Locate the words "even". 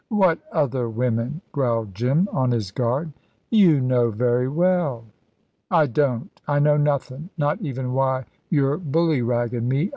7.61-7.93